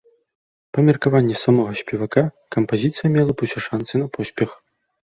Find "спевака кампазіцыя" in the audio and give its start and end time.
1.81-3.15